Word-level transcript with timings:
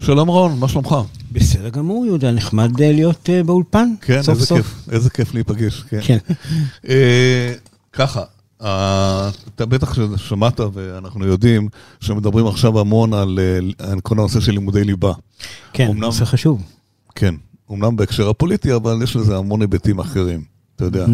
שלום 0.00 0.28
רון, 0.28 0.58
מה 0.58 0.68
שלומך? 0.68 0.94
בסדר 1.32 1.68
גמור, 1.68 2.06
יהודה, 2.06 2.32
נחמד 2.32 2.80
אה, 2.82 2.92
להיות 2.92 3.28
uh, 3.28 3.46
באולפן, 3.46 3.88
כן, 4.00 4.22
סוף 4.22 4.34
איזה 4.34 4.46
סוף. 4.46 4.58
כיף, 4.58 4.88
איזה 4.92 5.10
כיף 5.10 5.34
להיפגש, 5.34 5.82
כן. 5.88 6.00
כן. 6.04 6.18
אה, 6.88 7.52
ככה, 7.92 8.22
אה, 8.62 9.30
אתה 9.54 9.66
בטח 9.66 9.94
שמעת 10.16 10.60
ואנחנו 10.72 11.26
יודעים 11.26 11.68
שמדברים 12.00 12.46
עכשיו 12.46 12.80
המון 12.80 13.14
על 13.14 13.38
על 13.78 14.00
כל 14.00 14.14
הנושא 14.18 14.40
של 14.40 14.52
לימודי 14.52 14.84
ליבה. 14.84 15.12
כן, 15.72 15.86
אמנם- 15.88 16.00
נושא 16.00 16.24
חשוב. 16.24 16.62
כן, 17.14 17.34
אומנם 17.68 17.96
בהקשר 17.96 18.28
הפוליטי, 18.28 18.74
אבל 18.74 19.00
יש 19.02 19.16
לזה 19.16 19.36
המון 19.36 19.60
היבטים 19.60 19.98
אחרים, 19.98 20.42
אתה 20.76 20.84
יודע, 20.84 21.06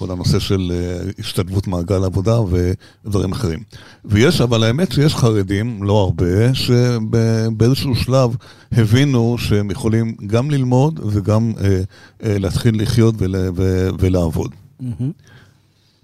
כל 0.00 0.10
הנושא 0.10 0.38
של 0.38 0.72
אה, 0.74 1.10
השתלבות 1.18 1.66
מעגל 1.66 2.04
עבודה 2.04 2.40
ודברים 2.40 3.32
אחרים. 3.32 3.58
ויש, 4.04 4.40
אבל 4.40 4.64
האמת 4.64 4.92
שיש 4.92 5.14
חרדים, 5.14 5.82
לא 5.82 6.00
הרבה, 6.00 6.54
שבאיזשהו 6.54 7.96
שלב 7.96 8.36
הבינו 8.72 9.36
שהם 9.38 9.70
יכולים 9.70 10.14
גם 10.26 10.50
ללמוד 10.50 11.00
וגם 11.06 11.52
אה, 11.60 11.80
אה, 12.22 12.38
להתחיל 12.38 12.82
לחיות 12.82 13.14
ול, 13.18 13.34
ו, 13.56 13.88
ולעבוד. 13.98 14.50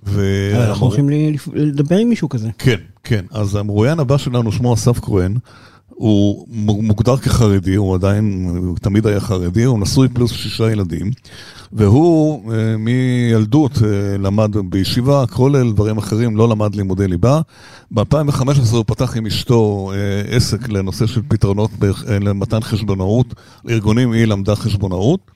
ו- 0.07 0.53
אנחנו 0.69 0.87
הולכים 0.87 1.09
לדבר 1.55 1.97
עם 1.97 2.09
מישהו 2.09 2.29
כזה. 2.29 2.49
כן, 2.59 2.81
כן. 3.05 3.25
אז 3.31 3.57
המרואיין 3.57 3.99
הבא 3.99 4.19
שלנו, 4.19 4.53
שמו 4.53 4.75
אסף 4.75 5.01
כהן, 5.01 5.37
הוא 5.89 6.47
מוגדר 6.83 7.17
כחרדי, 7.17 7.75
הוא 7.75 7.95
עדיין, 7.95 8.51
הוא 8.57 8.77
תמיד 8.83 9.07
היה 9.07 9.21
חרדי, 9.21 9.65
הוא 9.65 9.81
נשוי 9.81 10.09
פלוס 10.09 10.33
שישה 10.33 10.71
ילדים, 10.73 11.11
והוא 11.73 12.53
אה, 12.53 12.77
מילדות 12.77 13.73
אה, 13.85 14.19
למד 14.19 14.57
בישיבה, 14.71 15.25
כולל 15.27 15.73
דברים 15.73 15.99
אחרים, 15.99 16.37
לא 16.37 16.49
למד 16.49 16.75
לימודי 16.75 17.09
ליבה. 17.09 17.41
ב-2015 17.91 18.73
הוא 18.73 18.85
פתח 18.87 19.17
עם 19.17 19.27
אשתו 19.27 19.93
אה, 19.95 20.37
עסק 20.37 20.69
לנושא 20.69 21.07
של 21.07 21.21
פתרונות 21.29 21.71
למתן 22.21 22.61
חשבונאות, 22.61 23.35
לארגונים 23.65 24.13
היא 24.13 24.25
למדה 24.25 24.57
חשבונאות. 24.57 25.36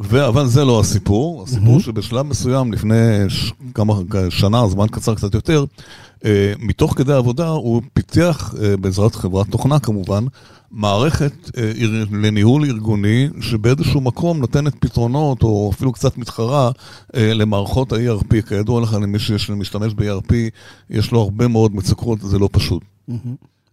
ו- 0.00 0.28
אבל 0.28 0.46
זה 0.46 0.64
לא 0.64 0.80
הסיפור, 0.80 1.42
הסיפור 1.42 1.80
שבשלב 1.80 2.26
מסוים, 2.26 2.72
לפני 2.72 2.94
ש- 3.28 3.52
כמה, 3.74 3.94
שנה, 4.30 4.68
זמן 4.68 4.86
קצר 4.88 5.14
קצת 5.14 5.34
יותר, 5.34 5.64
אה, 6.24 6.52
מתוך 6.58 6.94
כדי 6.98 7.12
עבודה 7.12 7.48
הוא 7.48 7.82
פיתח, 7.92 8.54
אה, 8.62 8.76
בעזרת 8.76 9.14
חברת 9.14 9.46
תוכנה 9.48 9.78
כמובן, 9.78 10.24
מערכת 10.70 11.32
אה, 11.58 11.72
איר- 11.74 12.06
לניהול 12.12 12.64
ארגוני 12.64 13.28
שבאיזשהו 13.40 14.00
מקום 14.00 14.38
נותנת 14.38 14.74
פתרונות, 14.80 15.42
או 15.42 15.70
אפילו 15.74 15.92
קצת 15.92 16.18
מתחרה, 16.18 16.70
אה, 17.16 17.34
למערכות 17.34 17.92
ה-ERP. 17.92 18.42
כידוע 18.48 18.80
לך, 18.80 18.92
למי 19.02 19.18
שיש 19.18 19.50
משתמש 19.50 19.94
ב-ERP, 19.94 20.32
יש 20.90 21.12
לו 21.12 21.20
הרבה 21.20 21.48
מאוד 21.48 21.74
מצוקות, 21.74 22.18
זה 22.20 22.38
לא 22.38 22.48
פשוט. 22.52 22.82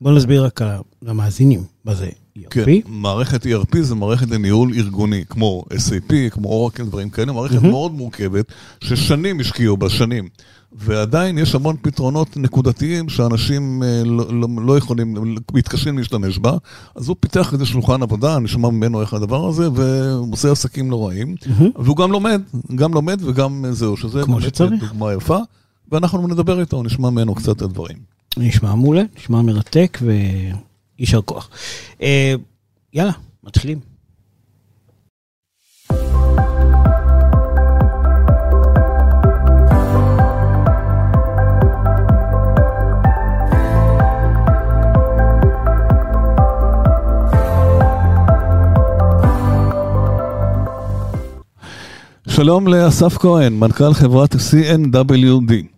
בוא 0.01 0.11
נסביר 0.11 0.45
רק 0.45 0.61
למאזינים 1.01 1.63
מה 1.85 1.93
זה 2.37 2.45
כן, 2.49 2.63
ERP. 2.63 2.69
מערכת 2.85 3.45
ERP 3.45 3.81
זה 3.81 3.95
מערכת 3.95 4.29
לניהול 4.29 4.73
ארגוני, 4.73 5.23
כמו 5.29 5.63
SAP, 5.73 6.13
כמו 6.29 6.49
אורקל, 6.49 6.85
דברים 6.85 7.09
כאלה, 7.09 7.31
מערכת 7.31 7.61
מאוד 7.61 7.91
מורכבת, 7.93 8.45
ששנים 8.83 9.39
השקיעו 9.39 9.77
בה, 9.77 9.89
שנים. 9.89 10.27
ועדיין 10.75 11.37
יש 11.37 11.55
המון 11.55 11.75
פתרונות 11.81 12.37
נקודתיים 12.37 13.09
שאנשים 13.09 13.83
אה, 13.83 14.01
לא, 14.05 14.25
לא, 14.33 14.47
לא 14.65 14.77
יכולים, 14.77 15.35
מתקשים 15.53 15.97
להשתמש 15.97 16.39
בה. 16.39 16.57
אז 16.95 17.07
הוא 17.07 17.15
פיתח 17.19 17.53
איזה 17.53 17.65
שולחן 17.65 18.01
עבודה, 18.01 18.39
נשמע 18.39 18.69
ממנו 18.69 19.01
איך 19.01 19.13
הדבר 19.13 19.47
הזה, 19.47 19.71
והוא 19.71 20.33
עושה 20.33 20.51
עסקים 20.51 20.91
לא 20.91 21.07
רעים. 21.07 21.35
והוא 21.75 21.97
גם 21.97 22.11
לומד, 22.11 22.41
גם 22.75 22.93
לומד 22.93 23.21
וגם 23.25 23.65
זהו, 23.71 23.97
שזה 23.97 24.21
כמו 24.23 24.41
שצריך. 24.41 24.83
דוגמה 24.83 25.13
יפה. 25.13 25.37
ואנחנו 25.91 26.27
נדבר 26.27 26.59
איתו, 26.59 26.83
נשמע 26.83 27.09
ממנו 27.09 27.35
קצת 27.35 27.57
את 27.57 27.61
הדברים. 27.61 27.97
נשמע 28.37 28.75
מעולה, 28.75 29.03
נשמע 29.17 29.41
מרתק 29.41 29.99
ויישר 31.03 31.21
כוח. 31.21 31.49
אה, 32.01 32.35
יאללה, 32.93 33.11
מתחילים. 33.43 33.79
שלום 52.27 52.67
לאסף 52.67 53.17
כהן, 53.17 53.53
מנכ"ל 53.53 53.93
חברת 53.93 54.35
CNWD. 54.35 55.72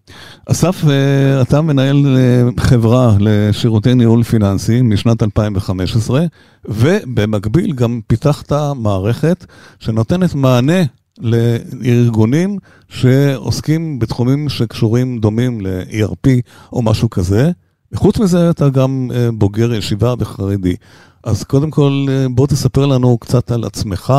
אסף, 0.48 0.84
אה, 0.90 1.42
אתה 1.42 1.62
מנהל 1.62 2.18
אה, 2.18 2.64
חברה 2.64 3.16
לשירותי 3.20 3.94
ניהול 3.94 4.24
פיננסי 4.24 4.82
משנת 4.82 5.24
2015, 5.24 6.26
ובמקביל 6.66 7.74
גם 7.74 8.00
פיתחת 8.08 8.52
מערכת 8.76 9.46
שנותנת 9.80 10.36
מענה 10.36 10.84
לארגונים 11.20 12.58
שעוסקים 12.90 14.00
בתחומים 14.00 14.50
שקשורים 14.50 15.20
דומים 15.20 15.62
ל-ERP 15.62 16.30
או 16.74 16.82
משהו 16.82 17.10
כזה. 17.10 17.52
וחוץ 17.92 18.20
מזה 18.20 18.50
אתה 18.50 18.70
גם 18.70 19.12
אה, 19.14 19.30
בוגר 19.32 19.74
ישיבה 19.74 20.14
וחרדי. 20.20 20.76
אז 21.24 21.44
קודם 21.44 21.72
כל 21.72 22.06
בוא 22.32 22.48
תספר 22.48 22.86
לנו 22.86 23.18
קצת 23.18 23.52
על 23.52 23.64
עצמך, 23.64 24.14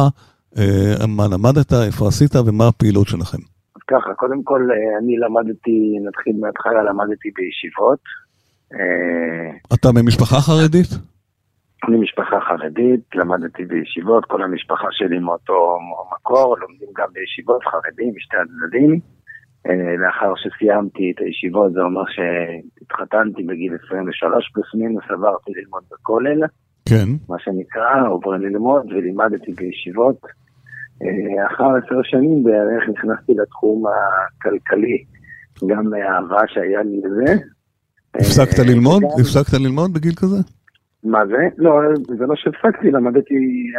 מה 1.08 1.28
למדת, 1.28 1.72
איפה 1.72 2.08
עשית 2.08 2.36
ומה 2.36 2.68
הפעילות 2.68 3.08
שלכם. 3.08 3.38
ככה, 3.90 4.14
קודם 4.14 4.42
כל 4.42 4.68
אה, 4.72 4.98
אני 4.98 5.16
למדתי, 5.16 5.98
נתחיל 6.06 6.36
מההתחלה, 6.40 6.82
למדתי 6.82 7.28
בישיבות. 7.36 8.02
אה, 8.74 9.74
אתה 9.74 9.88
ממשפחה 9.94 10.36
חרדית? 10.40 10.90
אני 11.88 11.96
משפחה 11.96 12.40
חרדית, 12.48 13.00
למדתי 13.14 13.64
בישיבות, 13.64 14.24
כל 14.24 14.42
המשפחה 14.42 14.88
שלי 14.90 15.18
מאותו 15.18 15.78
מקור, 16.12 16.56
לומדים 16.58 16.88
גם 16.96 17.08
בישיבות 17.12 17.62
חרדים, 17.64 18.12
משתי 18.16 18.36
הצדדים. 18.36 19.00
אה, 19.66 19.96
לאחר 19.96 20.32
שסיימתי 20.36 21.12
את 21.14 21.20
הישיבות, 21.20 21.72
זה 21.72 21.80
אומר 21.80 22.04
שהתחתנתי 22.14 23.42
בגיל 23.42 23.72
23 23.86 24.50
פלוס 24.52 24.74
מינוס, 24.74 25.04
עברתי 25.10 25.52
ללמוד 25.56 25.82
בכולל, 25.92 26.40
כן. 26.88 27.08
מה 27.28 27.36
שנקרא, 27.38 28.08
עוברים 28.08 28.40
ללמוד, 28.40 28.92
ולימדתי 28.92 29.52
בישיבות. 29.52 30.20
אה, 31.02 31.46
אחר 31.46 31.64
עשר 31.64 32.02
שנים 32.02 32.44
בערך 32.44 32.82
נכנסתי 32.88 33.32
לתחום 33.34 33.84
הכלכלי, 33.86 35.04
גם 35.66 35.90
מהאהבה 35.90 36.40
שהיה 36.46 36.82
לי 36.82 37.00
לזה. 37.04 37.34
הפסקת 38.14 38.58
אה, 38.58 38.64
ללמוד? 38.64 39.02
הפסקת 39.20 39.60
ללמוד 39.60 39.94
בגיל 39.94 40.14
כזה? 40.14 40.36
מה 41.04 41.26
זה? 41.26 41.48
לא, 41.58 41.80
זה 42.18 42.26
לא 42.26 42.34
שהפסקתי, 42.36 42.90
למדתי 42.90 43.34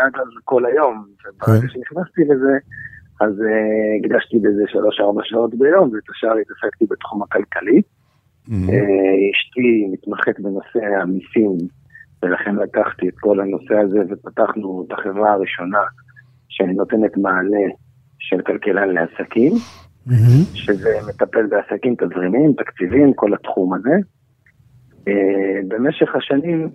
עד 0.05 0.21
אז 0.21 0.27
כל 0.43 0.65
היום. 0.65 1.05
וברגע 1.25 1.61
כן. 1.61 1.67
שנכנסתי 1.67 2.21
לזה, 2.21 2.53
אז 3.21 3.33
uh, 3.33 4.05
הקדשתי 4.05 4.37
לזה 4.37 4.63
שלוש-ארבע 4.67 5.21
שעות 5.23 5.55
ביום, 5.55 5.89
ואת 5.93 6.09
השאר 6.09 6.35
התעסקתי 6.41 6.85
בתחום 6.89 7.23
הכלכלי. 7.23 7.81
אה, 8.51 9.13
אשתי 9.31 9.87
מתמחת 9.91 10.39
בנושא 10.39 10.85
המיסים, 11.01 11.57
ולכן 12.23 12.55
לקחתי 12.55 13.09
את 13.09 13.13
כל 13.19 13.39
הנושא 13.39 13.75
הזה 13.75 13.99
ופתחנו 14.09 14.85
את 14.87 14.91
החברה 14.91 15.31
הראשונה 15.33 15.79
שנותנת 16.57 17.17
מענה 17.17 17.67
של 18.19 18.41
כלכלן 18.41 18.89
לעסקים, 18.89 19.53
שזה 20.53 20.97
מטפל 21.09 21.45
בעסקים 21.45 21.95
תזרימיים, 21.95 22.53
תקציבים, 22.53 23.13
כל 23.13 23.33
התחום 23.33 23.73
הזה. 23.73 23.95
אה, 25.07 25.59
במשך 25.67 26.15
השנים 26.15 26.69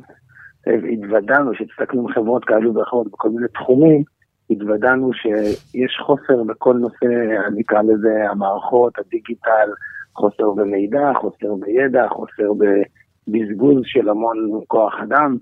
אה, 0.69 0.75
התוודענו, 0.93 1.55
שהצטקנו 1.55 2.01
עם 2.01 2.15
חברות 2.15 2.45
כאלו 2.45 2.75
ואחרות 2.75 3.07
בכל 3.13 3.31
מיני 3.31 3.49
תחומים, 3.49 4.03
התוודענו 4.51 5.13
שיש 5.13 5.99
חוסר 6.07 6.43
בכל 6.43 6.75
נושא, 6.75 7.07
נקרא 7.55 7.83
לזה 7.83 8.31
המערכות, 8.31 8.99
הדיגיטל, 8.99 9.69
חוסר 10.17 10.51
במידע, 10.51 11.13
חוסר 11.21 11.55
בידע, 11.55 12.09
חוסר 12.09 12.53
בבזבוז 12.53 13.83
של 13.85 14.09
המון 14.09 14.37
כוח 14.67 14.95
אדם 15.03 15.37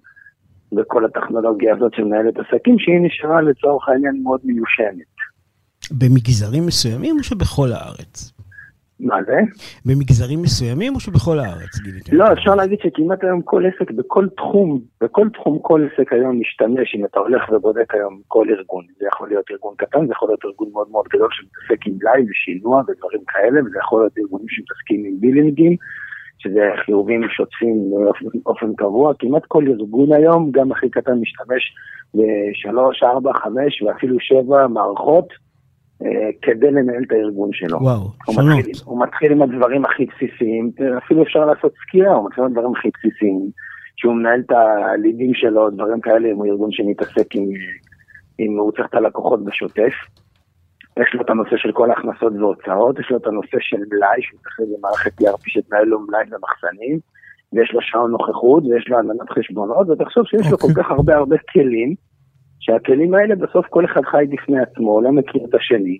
בכל 0.72 1.04
הטכנולוגיה 1.04 1.75
הזאת 1.75 1.94
שמנהלת 1.94 2.34
עסקים, 2.38 2.78
שהיא 2.78 3.00
נשארה 3.02 3.40
לצורך 3.40 3.88
העניין 3.88 4.20
מאוד 4.22 4.40
מיושנת. 4.44 5.11
במגזרים 5.90 6.67
מסוימים 6.67 7.17
או 7.19 7.22
שבכל 7.22 7.72
הארץ? 7.72 8.32
מה 9.00 9.17
זה? 9.26 9.38
במגזרים 9.87 10.43
מסוימים 10.43 10.94
או 10.94 11.00
שבכל 11.00 11.38
הארץ, 11.38 11.78
גיליתם? 11.84 12.17
לא, 12.17 12.32
אפשר 12.32 12.55
להגיד 12.55 12.78
שכמעט 12.82 13.25
היום 13.25 13.43
כל 13.43 13.64
עסק, 13.67 13.90
בכל 13.90 14.26
תחום, 14.37 14.81
בכל 15.00 15.28
תחום 15.34 15.58
כל 15.62 15.87
עסק 15.87 16.12
היום 16.12 16.40
משתמש, 16.40 16.94
אם 16.94 17.05
אתה 17.05 17.20
הולך 17.20 17.43
ובודק 17.52 17.94
היום 17.94 18.20
כל 18.28 18.46
ארגון, 18.50 18.84
זה 18.99 19.06
יכול 19.12 19.28
להיות 19.28 19.44
ארגון 19.50 19.75
קטן, 19.78 20.06
זה 20.06 20.12
יכול 20.12 20.28
להיות 20.28 20.44
ארגון 20.44 20.69
מאוד 20.73 20.88
מאוד 20.90 21.06
גדול 21.12 21.28
שמתעסק 21.32 21.87
עם 21.87 21.94
לייב 22.02 22.26
ושינוע 22.31 22.82
ודברים 22.88 23.20
כאלה, 23.28 23.61
וזה 23.64 23.78
יכול 23.78 24.00
להיות 24.00 24.19
ארגונים 24.19 24.49
שמתעסקים 24.49 25.05
עם 25.05 25.20
billing 25.20 25.60
ים, 25.60 25.76
שזה 26.42 26.70
חיובים 26.84 27.20
שוטפים 27.28 27.90
באופן, 28.44 28.75
קבוע, 28.76 29.12
כמעט 29.19 29.42
כל 29.48 29.64
ארגון 29.69 30.12
היום, 30.12 30.50
גם 30.50 30.72
הכי 30.72 30.90
קטן 30.90 31.12
משתמש 31.12 31.75
בשלוש, 32.14 33.02
ארבע, 33.02 33.32
חמש 33.32 33.82
ואפילו 33.82 34.16
שבע 34.20 34.66
מערכות 34.66 35.28
אה, 36.02 36.31
כדי 36.42 36.70
לנהל 36.70 37.02
את 37.06 37.12
הארגון 37.12 37.50
שלו. 37.52 37.78
וואו, 37.82 38.08
הוא 38.26 38.34
שונות. 38.34 38.58
מתחיל, 38.58 38.75
הוא 38.84 39.02
מתחיל 39.02 39.32
עם 39.32 39.42
הדברים 39.42 39.84
הכי 39.84 40.06
בסיסיים, 40.06 40.70
אפילו 40.98 41.22
אפשר 41.22 41.44
לעשות 41.44 41.72
סקירה, 41.82 42.14
הוא 42.14 42.26
מתחיל 42.26 42.44
עם 42.44 42.50
הדברים 42.50 42.72
הכי 42.76 42.88
בסיסיים, 42.94 43.40
שהוא 43.96 44.14
מנהל 44.14 44.40
את 44.40 44.50
הלידים 44.50 45.34
שלו, 45.34 45.70
דברים 45.70 46.00
כאלה, 46.00 46.28
הוא 46.32 46.46
ארגון 46.46 46.72
שמתעסק 46.72 47.34
עם, 47.34 47.44
אם 48.40 48.58
הוא 48.58 48.72
צריך 48.72 48.87
את 48.88 48.94
הלקוחות 48.94 49.44
בשוטף. 49.44 49.92
יש 50.98 51.14
לו 51.14 51.20
את 51.22 51.31
הנושא 51.31 51.56
של 51.56 51.72
כל 51.72 51.90
ההכנסות 51.90 52.32
והוצאות, 52.38 52.98
יש 52.98 53.10
לו 53.10 53.16
את 53.16 53.26
הנושא 53.26 53.56
של 53.60 53.76
מלאי, 53.92 54.22
שהוא 54.22 54.40
צריך 54.42 54.60
איזה 54.60 54.75
מערכת 54.82 55.20
ERP 55.22 55.44
שתנהל 55.46 55.84
לו 55.84 56.00
מלאי 56.00 56.25
ומחסנים, 56.31 56.98
ויש 57.52 57.72
לו 57.72 57.81
שעון 57.82 58.10
נוכחות, 58.10 58.62
ויש 58.64 58.88
לו 58.88 58.98
עננת 58.98 59.31
חשבונות, 59.38 59.88
ותחשוב 59.88 60.25
שיש 60.26 60.46
okay. 60.46 60.50
לו 60.50 60.58
כל 60.58 60.69
אוקיי. 60.69 60.84
כך 60.84 60.90
הרבה 60.90 61.16
הרבה 61.16 61.37
כלים, 61.52 61.94
שהכלים 62.60 63.14
האלה 63.14 63.34
בסוף 63.37 63.66
כל 63.70 63.84
אחד 63.84 64.00
חי 64.10 64.25
בפני 64.31 64.60
עצמו, 64.60 65.00
לא 65.00 65.12
מכיר 65.12 65.42
את 65.48 65.54
השני. 65.54 65.98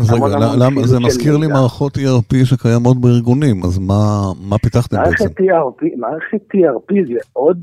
אז 0.00 0.12
רגע, 0.12 0.26
למה, 0.58 0.86
זה 0.86 1.00
מזכיר 1.00 1.36
לי 1.36 1.46
מערכות 1.46 1.96
ERP 1.96 2.44
שקיימות 2.44 3.00
בארגונים, 3.00 3.64
אז 3.64 3.78
מה, 3.78 4.32
מה 4.48 4.58
פיתחתם 4.58 4.96
בעצם? 4.96 5.24
מערכת 5.24 5.40
ERP, 5.40 5.82
מערכת 5.96 6.54
ERP 6.54 7.06
זה 7.08 7.18
עוד 7.32 7.58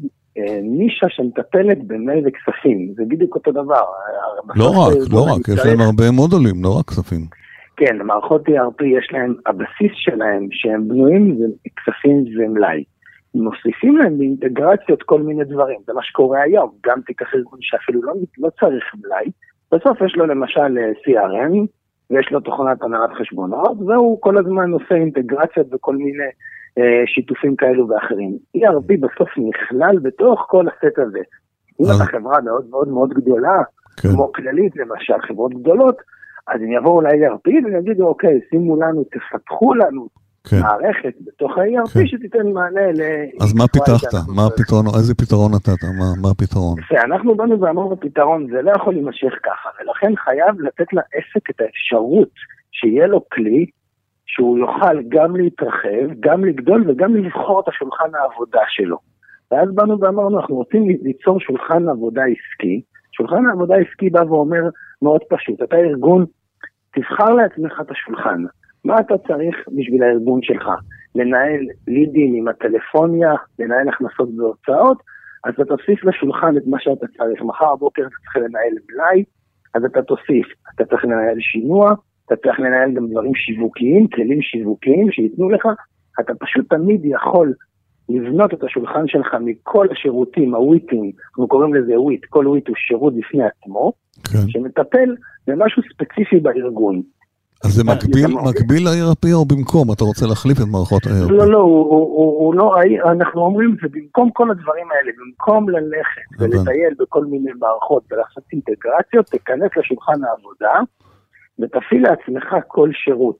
נישה 0.63 1.05
שמטפלת 1.09 1.87
במייל 1.87 2.23
וכספים, 2.27 2.93
זה 2.95 3.03
בדיוק 3.07 3.35
אותו 3.35 3.51
דבר. 3.51 3.83
לא 4.55 4.69
רק, 4.69 4.93
לא 5.11 5.21
רק, 5.21 5.47
יש 5.47 5.65
להם 5.65 5.79
הרבה 5.79 6.11
מודולים, 6.11 6.63
לא 6.63 6.77
רק 6.79 6.85
כספים. 6.85 7.21
כן, 7.77 7.97
מערכות 7.97 8.47
ERP 8.47 8.85
יש 8.85 9.09
להם, 9.11 9.35
הבסיס 9.45 9.91
שלהם, 9.95 10.47
שהם 10.51 10.87
בנויים 10.87 11.37
זה 11.39 11.45
כספים 11.75 12.25
ומלאי. 12.37 12.83
מוסיפים 13.35 13.97
להם 13.97 14.17
באינטגרציות 14.17 15.03
כל 15.03 15.21
מיני 15.21 15.43
דברים, 15.43 15.79
זה 15.87 15.93
מה 15.93 16.03
שקורה 16.03 16.41
היום, 16.41 16.71
גם 16.85 17.01
תיקח 17.05 17.35
ארגון 17.35 17.59
שאפילו 17.61 18.01
לא, 18.03 18.13
לא 18.37 18.49
צריך 18.59 18.83
מלאי, 19.03 19.31
בסוף 19.71 20.01
יש 20.05 20.15
לו 20.15 20.25
למשל 20.25 20.77
אה, 20.77 20.91
CRM, 21.03 21.53
ויש 22.09 22.31
לו 22.31 22.39
תוכנת 22.39 22.81
הנהלת 22.81 23.09
חשבונות, 23.19 23.77
והוא 23.87 24.21
כל 24.21 24.37
הזמן 24.37 24.71
עושה 24.71 24.95
אינטגרציות 24.95 25.67
וכל 25.73 25.95
מיני 25.95 26.23
אה, 26.23 26.29
שיתופים 27.05 27.55
כאלו 27.55 27.89
ואחרים. 27.89 28.37
ERP 28.57 28.97
בסוף 28.99 29.29
נכלל 29.37 29.99
בתוך 29.99 30.45
כל 30.49 30.65
הסט 30.67 30.99
הזה. 30.99 31.19
אם 31.81 31.85
אתה 31.85 32.05
חברה 32.11 32.41
מאוד 32.41 32.65
מאוד 32.69 32.87
מאוד 32.87 33.09
גדולה, 33.13 33.61
כן. 34.01 34.09
כמו 34.09 34.31
כללית 34.31 34.75
למשל, 34.75 35.13
חברות 35.27 35.53
גדולות, 35.53 35.95
אז 36.47 36.61
הם 36.61 36.71
יבואו 36.71 37.01
ל-ERP 37.01 37.65
ויגידו, 37.65 38.07
אוקיי, 38.07 38.39
שימו 38.49 38.81
לנו, 38.81 39.03
תפתחו 39.03 39.73
לנו 39.73 40.07
כן. 40.49 40.59
מערכת 40.59 41.13
בתוך 41.25 41.57
ה-ERP 41.57 41.93
כן. 41.93 42.07
שתיתן 42.07 42.47
מענה 42.53 42.91
ל... 42.91 43.01
אז 43.41 43.53
מה 43.53 43.67
פיתחת? 43.67 44.13
מה 44.35 44.47
הפתרון? 44.47 44.85
איזה 44.97 45.15
פתרון 45.15 45.51
נתת? 45.55 45.83
מה, 45.99 46.21
מה 46.21 46.29
הפתרון? 46.31 46.75
אנחנו 47.03 47.35
באנו 47.35 47.61
ואמרנו 47.61 47.99
פתרון, 47.99 48.47
זה 48.51 48.61
לא 48.61 48.71
יכול 48.71 48.93
להימשך 48.93 49.33
ככה, 49.43 49.69
ולכן 49.79 50.15
חייב 50.15 50.61
לתת 50.61 50.93
לעסק 50.93 51.49
את 51.49 51.61
האפשרות 51.61 52.33
שיהיה 52.71 53.07
לו 53.07 53.29
כלי 53.29 53.65
שהוא 54.35 54.57
יוכל 54.57 55.01
גם 55.09 55.35
להתרחב, 55.35 56.05
גם 56.19 56.45
לגדול 56.45 56.83
וגם 56.87 57.15
לבחור 57.15 57.59
את 57.59 57.67
השולחן 57.67 58.15
העבודה 58.15 58.61
שלו. 58.67 58.97
ואז 59.51 59.75
באנו 59.75 59.99
ואמרנו, 59.99 60.39
אנחנו 60.39 60.55
רוצים 60.55 60.83
ליצור 61.03 61.39
שולחן 61.39 61.89
עבודה 61.89 62.21
עסקי. 62.21 62.81
שולחן 63.11 63.45
העבודה 63.45 63.75
העסקי 63.75 64.09
בא 64.09 64.23
ואומר 64.29 64.61
מאוד 65.01 65.21
פשוט, 65.29 65.61
אתה 65.61 65.75
ארגון, 65.75 66.25
תבחר 66.93 67.33
לעצמך 67.33 67.81
את 67.81 67.91
השולחן. 67.91 68.43
מה 68.85 68.99
אתה 68.99 69.17
צריך 69.27 69.55
בשביל 69.67 70.03
הארגון 70.03 70.39
שלך? 70.41 70.69
לנהל 71.15 71.61
לידים 71.87 72.33
עם 72.35 72.47
הטלפוניה, 72.47 73.33
לנהל 73.59 73.89
הכנסות 73.89 74.29
והוצאות, 74.37 74.97
אז 75.45 75.53
אתה 75.53 75.65
תוסיף 75.65 76.03
לשולחן 76.03 76.57
את 76.57 76.63
מה 76.67 76.77
שאתה 76.79 77.05
צריך. 77.17 77.41
מחר 77.41 77.75
בבוקר 77.75 78.01
אתה 78.01 78.15
צריך 78.23 78.35
לנהל 78.37 78.73
מלאי, 78.89 79.23
אז 79.75 79.85
אתה 79.85 80.01
תוסיף, 80.01 80.47
אתה 80.75 80.85
צריך 80.85 81.05
לנהל 81.05 81.39
שינוע, 81.39 81.93
אתה 82.25 82.35
צריך 82.35 82.59
לנהל 82.59 82.91
גם 82.93 83.07
דברים 83.07 83.35
שיווקיים, 83.35 84.07
כלים 84.07 84.41
שיווקיים 84.41 85.11
שייתנו 85.11 85.49
לך, 85.49 85.65
אתה 86.19 86.33
פשוט 86.39 86.69
תמיד 86.69 87.01
יכול 87.05 87.53
לבנות 88.09 88.53
את 88.53 88.63
השולחן 88.63 89.07
שלך 89.07 89.27
מכל 89.41 89.87
השירותים, 89.91 90.55
הוויטים, 90.55 91.11
אנחנו 91.29 91.47
קוראים 91.47 91.73
לזה 91.73 91.99
וויט, 91.99 92.25
כל 92.29 92.47
וויט 92.47 92.67
הוא 92.67 92.75
שירות 92.87 93.13
בפני 93.15 93.43
עצמו, 93.43 93.93
כן. 94.31 94.49
שמטפל 94.49 95.15
במשהו 95.47 95.81
ספציפי 95.93 96.39
בארגון. 96.39 97.01
אז 97.65 97.71
זה 97.71 97.83
מקביל, 97.83 98.27
מקביל 98.49 98.83
ל-ERP 98.83 99.33
או 99.33 99.45
במקום? 99.45 99.93
אתה 99.93 100.03
רוצה 100.03 100.25
להחליף 100.25 100.57
את 100.61 100.67
מערכות 100.71 101.05
ה-ERP? 101.07 101.31
לא, 101.31 101.51
לא, 101.51 101.57
הוא, 101.57 101.87
הוא, 101.89 102.39
הוא 102.39 102.55
לא, 102.55 102.75
אנחנו 103.11 103.41
אומרים 103.41 103.75
זה 103.81 103.87
במקום 103.91 104.29
כל 104.31 104.51
הדברים 104.51 104.87
האלה, 104.91 105.11
במקום 105.19 105.69
ללכת 105.69 106.27
ולטייל 106.39 106.93
בכל 106.99 107.25
מיני 107.25 107.51
מערכות 107.59 108.03
ולעשות 108.11 108.43
אינטגרציות, 108.53 109.25
תיכנס 109.25 109.71
לשולחן 109.77 110.23
העבודה 110.23 110.73
ותפעיל 111.59 112.03
לעצמך 112.03 112.55
כל 112.67 112.89
שירות. 112.93 113.39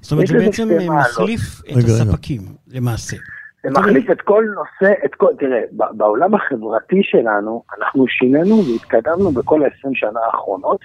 זאת 0.00 0.12
אומרת, 0.12 0.26
זה 0.26 0.38
בעצם 0.38 0.68
מחליף 0.98 1.40
את 1.70 1.76
הספקים, 1.76 2.40
למעשה. 2.68 3.16
זה 3.62 3.70
מחליף 3.70 4.10
את 4.10 4.20
כל 4.20 4.44
נושא, 4.54 4.94
את 5.04 5.14
כל, 5.14 5.32
תראה, 5.38 5.60
בעולם 5.72 6.34
החברתי 6.34 7.00
שלנו, 7.02 7.62
אנחנו 7.78 8.08
שינינו 8.08 8.62
והתקדמנו 8.64 9.30
בכל 9.30 9.64
ה-20 9.64 9.90
שנה 9.94 10.20
האחרונות. 10.26 10.80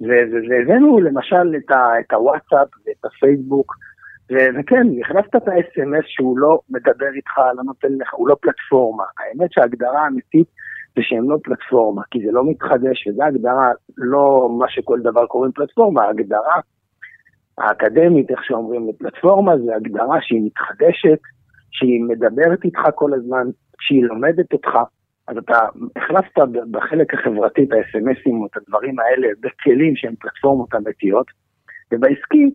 והבאנו 0.00 1.00
למשל 1.00 1.54
את, 1.56 1.70
ה, 1.70 2.00
את 2.00 2.12
הוואטסאפ 2.12 2.68
ואת 2.86 3.04
הפייסבוק, 3.04 3.74
וכן, 4.32 4.86
הכנסת 5.04 5.36
את 5.36 5.48
ה-SMS 5.48 6.04
שהוא 6.06 6.38
לא 6.38 6.60
מדבר 6.70 7.12
איתך, 7.16 7.38
לא 7.56 7.62
נותן 7.64 7.88
לך, 8.00 8.14
הוא 8.14 8.28
לא 8.28 8.36
פלטפורמה. 8.40 9.04
האמת 9.18 9.52
שההגדרה 9.52 10.04
האמיתית 10.04 10.46
זה 10.96 11.02
שהם 11.02 11.30
לא 11.30 11.36
פלטפורמה, 11.42 12.02
כי 12.10 12.18
זה 12.26 12.32
לא 12.32 12.50
מתחדש, 12.50 13.06
וזו 13.06 13.22
הגדרה, 13.22 13.70
לא 13.96 14.48
מה 14.58 14.66
שכל 14.68 15.00
דבר 15.00 15.26
קוראים 15.26 15.52
פלטפורמה, 15.52 16.04
ההגדרה 16.04 16.60
האקדמית, 17.58 18.30
איך 18.30 18.44
שאומרים 18.44 18.88
לפלטפורמה, 18.88 19.58
זה 19.58 19.76
הגדרה 19.76 20.18
שהיא 20.20 20.42
מתחדשת, 20.46 21.18
שהיא 21.70 22.04
מדברת 22.04 22.64
איתך 22.64 22.80
כל 22.94 23.14
הזמן, 23.14 23.46
שהיא 23.80 24.04
לומדת 24.04 24.52
אותך. 24.52 24.70
אז 25.28 25.36
אתה 25.36 25.58
החלפת 25.96 26.38
בחלק 26.70 27.14
החברתי 27.14 27.64
את 27.64 27.72
ה-SMSים 27.72 28.34
או 28.40 28.46
את 28.46 28.56
הדברים 28.56 28.98
האלה 28.98 29.28
בכלים 29.40 29.96
שהם 29.96 30.14
פלטפורמות 30.20 30.74
אמיתיות, 30.74 31.26
ובעסקי 31.92 32.50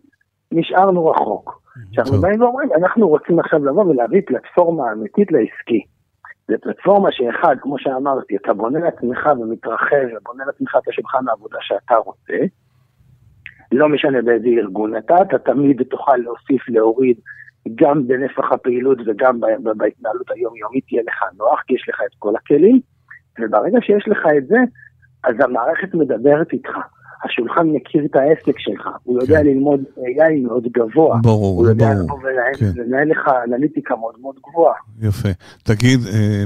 נשארנו 0.52 1.06
רחוק. 1.06 1.62
כשאנחנו 1.92 2.20
באים 2.20 2.42
ואומרים, 2.42 2.68
אנחנו 2.72 3.08
רוצים 3.08 3.38
עכשיו 3.38 3.64
לבוא 3.64 3.84
ולהביא 3.84 4.20
פלטפורמה 4.26 4.92
אמיתית 4.92 5.32
לעסקי. 5.32 5.84
זו 6.50 6.56
פלטפורמה 6.62 7.12
שאחד, 7.12 7.56
כמו 7.60 7.78
שאמרתי, 7.78 8.36
אתה 8.36 8.54
בונה 8.54 8.78
לעצמך 8.78 9.28
ומתרחב 9.40 10.06
ובונה 10.16 10.44
לעצמך 10.46 10.76
את 10.82 10.88
השולחן 10.88 11.28
העבודה 11.28 11.58
שאתה 11.60 11.94
רוצה. 11.94 12.38
לא 13.72 13.88
משנה 13.88 14.22
באיזה 14.22 14.48
ארגון 14.48 14.96
אתה, 14.96 15.14
אתה 15.22 15.38
תמיד 15.38 15.82
תוכל 15.82 16.16
להוסיף, 16.16 16.68
להוריד, 16.68 17.16
גם 17.74 18.06
בנפח 18.06 18.52
הפעילות 18.52 18.98
וגם 19.06 19.40
בהתנהלות 19.76 20.30
היומיומית 20.30 20.84
תהיה 20.88 21.02
לך 21.06 21.22
נוח, 21.38 21.62
כי 21.66 21.74
יש 21.74 21.88
לך 21.88 22.00
את 22.06 22.14
כל 22.18 22.36
הכלים, 22.36 22.80
וברגע 23.40 23.78
שיש 23.80 24.08
לך 24.08 24.18
את 24.38 24.46
זה, 24.46 24.58
אז 25.24 25.34
המערכת 25.40 25.94
מדברת 25.94 26.52
איתך. 26.52 26.70
השולחן 27.24 27.66
מכיר 27.66 28.04
את 28.04 28.16
העסק 28.16 28.58
שלך, 28.58 28.88
הוא 29.04 29.22
יודע 29.22 29.38
כן. 29.38 29.46
ללמוד 29.46 29.80
AI 29.98 30.42
מאוד 30.42 30.66
גבוה. 30.72 30.90
ברור, 30.94 31.22
ברור. 31.22 31.60
הוא 31.60 31.68
יודע 31.68 31.94
לבוא 31.94 32.18
ולנהל 32.22 33.04
כן. 33.04 33.08
לך 33.08 33.30
אנליטיקה 33.44 33.96
מאוד 33.96 34.14
מאוד 34.20 34.34
גבוהה. 34.48 34.74
יפה. 35.02 35.28
תגיד, 35.62 36.00
אה, 36.06 36.44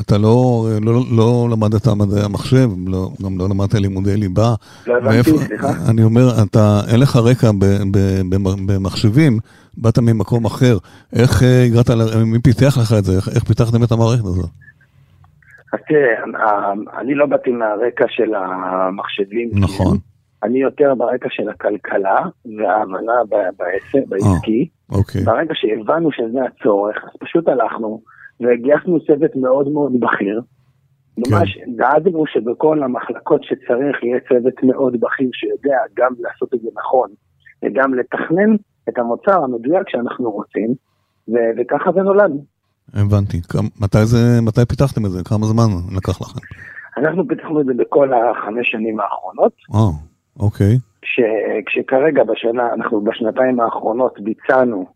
אתה 0.00 0.18
לא, 0.18 0.68
לא, 0.82 1.00
לא 1.10 1.48
למדת 1.50 1.88
מדעי 1.88 2.24
המחשב, 2.24 2.70
לא, 2.86 3.10
גם 3.22 3.38
לא 3.38 3.48
למדת 3.48 3.74
לימודי 3.74 4.16
ליבה. 4.16 4.54
לא 4.86 4.96
הבנתי, 4.96 5.38
סליחה. 5.38 5.72
אני 5.90 6.02
אומר, 6.02 6.42
אתה, 6.42 6.80
אין 6.88 7.00
לך 7.00 7.16
רקע 7.16 7.50
במחשבים, 8.66 9.38
באת 9.78 9.98
ממקום 9.98 10.44
אחר. 10.44 10.78
איך 11.12 11.42
אה, 11.42 11.64
הגעת, 11.64 11.90
מי 12.26 12.38
פיתח 12.38 12.78
לך 12.80 12.94
את 12.98 13.04
זה? 13.04 13.16
איך, 13.16 13.28
איך 13.28 13.44
פיתחתם 13.44 13.84
את 13.84 13.92
המערכת 13.92 14.24
הזאת? 14.24 14.50
אז 15.72 15.80
תראה, 15.88 16.22
אני 16.98 17.14
לא 17.14 17.26
באתי 17.26 17.50
מהרקע 17.50 18.04
של 18.08 18.34
המחשבים. 18.34 19.50
נכון. 19.52 19.96
אני 20.42 20.58
יותר 20.58 20.94
ברקע 20.94 21.28
של 21.30 21.48
הכלכלה 21.48 22.18
וההבנה 22.58 23.12
בעסק, 23.56 24.08
בעסקי. 24.08 24.68
אה, 24.92 24.98
אוקיי. 24.98 25.20
ברגע 25.24 25.54
שהבנו 25.54 26.12
שזה 26.12 26.38
הצורך, 26.44 26.96
אז 27.04 27.10
פשוט 27.20 27.48
הלכנו. 27.48 28.02
והגייסנו 28.40 29.04
צוות 29.06 29.36
מאוד 29.36 29.68
מאוד 29.68 29.92
בכיר. 30.00 30.40
כן. 31.24 31.34
ממש 31.34 31.58
דאגנו 31.76 32.26
שבכל 32.26 32.82
המחלקות 32.82 33.44
שצריך 33.44 34.02
יהיה 34.02 34.20
צוות 34.28 34.62
מאוד 34.62 35.00
בכיר 35.00 35.30
שיודע 35.32 35.78
גם 35.96 36.12
לעשות 36.20 36.54
את 36.54 36.60
זה 36.60 36.68
נכון 36.78 37.10
וגם 37.64 37.94
לתכנן 37.94 38.56
את 38.88 38.98
המוצר 38.98 39.44
המדויק 39.44 39.88
שאנחנו 39.88 40.30
רוצים, 40.30 40.74
וככה 41.28 41.92
זה 41.92 42.00
נולד. 42.02 42.32
הבנתי. 42.94 43.40
מתי, 43.80 44.04
זה, 44.04 44.40
מתי 44.42 44.60
פיתחתם 44.68 45.06
את 45.06 45.10
זה? 45.10 45.24
כמה 45.24 45.46
זמן 45.46 45.96
לקח 45.96 46.20
לכם? 46.20 46.40
אנחנו 46.96 47.28
פיתחנו 47.28 47.60
את 47.60 47.66
זה 47.66 47.72
בכל 47.76 48.10
החמש 48.14 48.70
שנים 48.70 49.00
האחרונות. 49.00 49.52
אה, 49.74 49.78
אוקיי. 50.40 50.76
כש, 51.02 51.20
כשכרגע 51.66 52.24
בשנה, 52.24 52.74
אנחנו 52.74 53.04
בשנתיים 53.04 53.60
האחרונות 53.60 54.20
ביצענו 54.20 54.86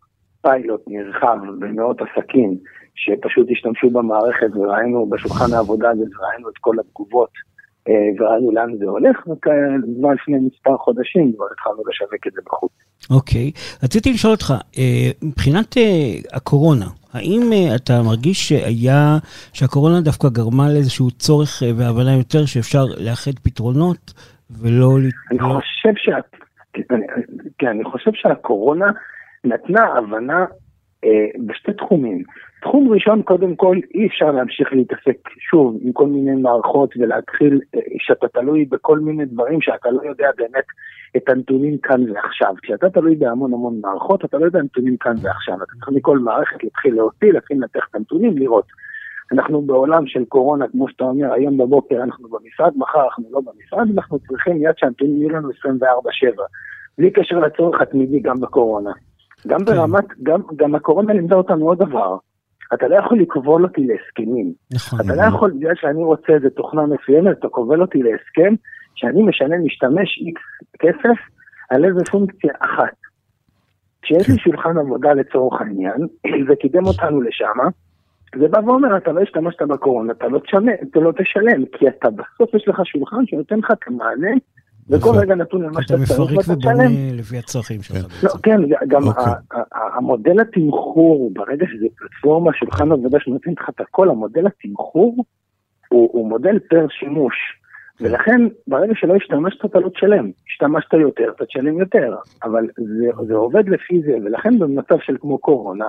פיילוט 0.41 0.81
נרחב 0.87 1.37
במאות 1.59 1.97
עסקים 2.01 2.57
שפשוט 2.95 3.47
השתמשו 3.51 3.89
במערכת 3.89 4.55
וראינו 4.55 5.09
בשולחן 5.09 5.53
העבודה 5.53 5.89
הזה, 5.89 6.03
וראינו 6.03 6.49
את 6.49 6.57
כל 6.61 6.75
התגובות 6.79 7.29
אה, 7.87 7.93
וראינו 8.19 8.51
לאן 8.51 8.77
זה 8.77 8.85
הולך, 8.85 9.17
וכבר 9.27 10.11
לפני 10.13 10.37
מספר 10.37 10.77
חודשים 10.77 11.33
כבר 11.35 11.45
התחלנו 11.53 11.83
לשווק 11.89 12.27
את 12.27 12.33
זה 12.33 12.41
בחוץ. 12.45 12.71
אוקיי, 13.09 13.51
רציתי 13.83 14.13
לשאול 14.13 14.33
אותך, 14.33 14.53
אה, 14.77 15.11
מבחינת 15.21 15.77
אה, 15.77 15.83
הקורונה, 16.33 16.85
האם 17.13 17.41
uh, 17.51 17.75
אתה 17.75 17.93
מרגיש 18.05 18.49
שהיה, 18.49 19.17
שהקורונה 19.53 20.01
דווקא 20.01 20.27
גרמה 20.29 20.69
לאיזשהו 20.73 21.11
צורך 21.11 21.61
uh, 21.61 21.65
והבנה 21.77 22.15
יותר 22.17 22.45
שאפשר 22.45 22.85
לאחד 22.97 23.31
פתרונות 23.43 24.13
ולא... 24.61 24.97
אני 25.31 25.39
לא... 25.39 25.59
חושב 25.59 25.93
שה... 25.97 26.17
כן, 27.57 27.67
אני 27.67 27.83
חושב 27.83 28.11
שהקורונה 28.13 28.85
נתנה 29.43 29.83
הבנה 29.97 30.39
אה, 30.39 30.45
בשתי 31.45 31.73
תחומים. 31.73 32.23
תחום 32.61 32.91
ראשון, 32.93 33.21
קודם 33.21 33.55
כל, 33.55 33.77
אי 33.93 34.07
אפשר 34.07 34.31
להמשיך 34.31 34.73
להתעסק 34.73 35.29
שוב 35.49 35.77
עם 35.81 35.91
כל 35.91 36.07
מיני 36.07 36.35
מערכות 36.35 36.93
ולהתחיל, 36.97 37.61
אה, 37.75 37.79
שאתה 37.99 38.27
תלוי 38.27 38.65
בכל 38.65 38.99
מיני 38.99 39.25
דברים 39.25 39.61
שאתה 39.61 39.91
לא 39.91 40.01
יודע 40.03 40.29
באמת 40.37 40.65
את 41.17 41.29
הנתונים 41.29 41.77
כאן 41.77 42.11
ועכשיו. 42.11 42.55
כשאתה 42.61 42.89
תלוי 42.89 43.15
בהמון 43.15 43.53
המון 43.53 43.79
מערכות, 43.81 44.25
אתה 44.25 44.37
לא 44.37 44.45
יודע 44.45 44.61
נתונים 44.61 44.97
כאן 44.97 45.13
ועכשיו. 45.21 45.55
אתה 45.55 45.73
צריך 45.79 45.89
מכל 45.89 46.19
מערכת 46.19 46.63
להתחיל 46.63 46.95
להוציא, 46.95 47.33
להתחיל 47.33 47.57
לנתח 47.57 47.87
את 47.89 47.95
הנתונים, 47.95 48.37
לראות. 48.37 48.65
אנחנו 49.31 49.61
בעולם 49.61 50.07
של 50.07 50.25
קורונה, 50.25 50.67
כמו 50.67 50.89
שאתה 50.89 51.03
אומר, 51.03 51.33
היום 51.33 51.57
בבוקר 51.57 52.03
אנחנו 52.03 52.29
במשרד, 52.29 52.73
מחר 52.77 53.03
אנחנו 53.03 53.23
לא 53.31 53.41
במשרד, 53.41 53.87
אנחנו 53.95 54.19
צריכים 54.19 54.57
מיד 54.57 54.73
שהנתונים 54.77 55.17
יהיו 55.17 55.29
לנו 55.29 55.49
24-7, 55.49 55.53
בלי 56.97 57.11
קשר 57.11 57.39
לצורך 57.39 57.81
התמידי 57.81 58.19
גם 58.19 58.41
בקורונה. 58.41 58.91
גם 59.47 59.59
כן. 59.59 59.65
ברמת, 59.65 60.05
גם, 60.23 60.41
גם 60.55 60.75
הקורונה 60.75 61.13
לימדה 61.13 61.35
אותנו 61.35 61.65
עוד 61.65 61.77
דבר. 61.77 62.17
אתה 62.73 62.87
לא 62.87 62.95
יכול 62.95 63.21
לכבול 63.21 63.63
אותי 63.63 63.81
להסכמים. 63.87 64.53
נכון. 64.73 64.99
אתה 64.99 65.15
לא 65.15 65.21
יכול, 65.21 65.51
בגלל 65.51 65.75
שאני 65.75 66.03
רוצה 66.03 66.33
איזה 66.33 66.49
תוכנה 66.49 66.81
מסוימת, 66.85 67.39
אתה 67.39 67.47
כובל 67.47 67.81
אותי 67.81 68.03
להסכם 68.03 68.53
שאני 68.95 69.21
משנה 69.23 69.55
משתמש 69.57 70.17
איקס 70.17 70.41
כסף 70.79 71.19
על 71.69 71.85
איזה 71.85 71.99
פונקציה 72.11 72.53
אחת. 72.59 72.95
כשיש 74.01 74.29
לי 74.29 74.35
כן. 74.35 74.43
שולחן 74.43 74.77
עבודה 74.77 75.13
לצורך 75.13 75.61
העניין, 75.61 76.07
זה 76.47 76.55
קידם 76.55 76.85
אותנו 76.85 77.21
לשם, 77.21 77.57
זה 78.39 78.47
בא 78.47 78.59
ואומר, 78.65 78.97
אתה 78.97 79.11
לא 79.11 79.21
השתמשת 79.21 79.61
בקורונה, 79.61 80.13
אתה 80.13 80.27
לא 80.27 80.39
תשלם, 80.39 80.67
אתה 80.89 80.99
לא 80.99 81.11
תשלם, 81.11 81.65
כי 81.65 81.87
אתה 81.87 82.09
בסוף 82.09 82.53
יש 82.53 82.67
לך 82.67 82.81
שולחן 82.85 83.25
שנותן 83.25 83.59
לך 83.59 83.71
את 83.71 83.87
המענה 83.87 84.31
וכל 84.91 85.17
רגע 85.17 85.35
נתון 85.35 85.61
למה 85.61 85.81
שאתה 85.81 85.93
צריך 86.05 86.31
ואתה 86.37 86.53
מפרק 86.53 86.57
ובונה 86.57 86.83
לפי 87.13 87.37
הצרכים 87.37 87.81
שלך. 87.81 88.23
לא, 88.23 88.29
כן, 88.43 88.61
גם 88.87 89.07
אוקיי. 89.07 89.33
המודל 89.97 90.39
התמחור, 90.39 91.31
ברגע 91.33 91.65
שזה 91.71 91.85
פלטפורמה, 91.97 92.51
שולחן 92.53 92.91
עבודה 92.91 93.19
שנותן 93.19 93.51
לך 93.51 93.69
את 93.69 93.81
הכל, 93.81 94.09
המודל 94.09 94.47
התמחור 94.47 95.25
הוא 95.89 96.29
מודל 96.29 96.59
פר 96.59 96.85
שימוש. 96.89 97.35
כן. 97.97 98.05
ולכן, 98.05 98.41
ברגע 98.67 98.93
שלא 98.95 99.15
השתמשת, 99.15 99.65
אתה 99.65 99.79
לא 99.79 99.89
תשלם. 99.89 100.31
השתמשת 100.49 100.93
יותר, 100.93 101.31
אתה 101.35 101.45
תשלם 101.45 101.79
יותר. 101.79 102.15
אבל 102.43 102.67
זה, 102.77 103.07
זה 103.27 103.33
עובד 103.33 103.69
לפי 103.69 104.01
זה, 104.01 104.15
ולכן 104.25 104.59
במצב 104.59 104.95
של 104.99 105.17
כמו 105.19 105.37
קורונה, 105.37 105.87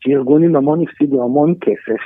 שארגונים 0.00 0.56
המון 0.56 0.82
הפסידו 0.82 1.24
המון 1.24 1.54
כסף, 1.60 2.02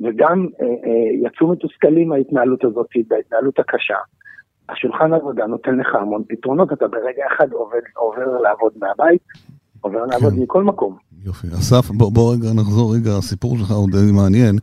וגם 0.00 0.46
אה, 0.62 0.66
אה, 0.66 1.28
יצאו 1.28 1.52
מתוסכלים 1.52 2.08
מההתנהלות 2.08 2.64
הזאת, 2.64 2.86
בהתנהלות 3.08 3.58
הקשה. 3.58 3.96
השולחן 4.72 5.12
עבודה 5.12 5.46
נותן 5.46 5.76
לך 5.76 5.94
המון 5.94 6.22
פתרונות, 6.28 6.72
אתה 6.72 6.88
ברגע 6.88 7.22
אחד 7.36 7.52
עובד, 7.52 7.80
עובר 7.96 8.38
לעבוד 8.42 8.72
מהבית, 8.76 9.22
עובר 9.80 10.04
כן. 10.04 10.10
לעבוד 10.10 10.34
מכל 10.38 10.64
מקום. 10.64 10.96
יופי. 11.24 11.46
אסף, 11.58 11.90
בוא, 11.90 12.12
בוא 12.12 12.34
רגע 12.34 12.52
נחזור 12.52 12.94
רגע, 12.94 13.10
הסיפור 13.18 13.58
שלך 13.58 13.70
הוא 13.70 13.88
די 13.90 14.12
מעניין. 14.12 14.58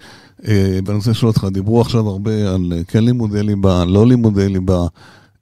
אה, 0.47 0.79
בנושא 0.83 1.13
של 1.13 1.27
אותך, 1.27 1.47
דיברו 1.51 1.81
עכשיו 1.81 2.07
הרבה 2.07 2.31
על 2.31 2.73
אה, 2.73 2.83
כן 2.87 3.03
לימודי 3.03 3.43
ליבה, 3.43 3.85
לא 3.85 4.07
לימודי 4.07 4.49
ליבה. 4.49 4.87